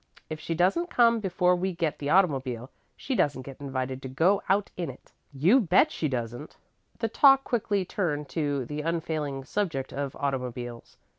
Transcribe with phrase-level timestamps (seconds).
[0.31, 4.41] If she doesn't come before we get the automobile, she doesn't get invited to go
[4.49, 6.57] out in it." "You bet she doesn't."
[6.97, 10.97] The talk quickly turned to the unfailing subject of automobiles.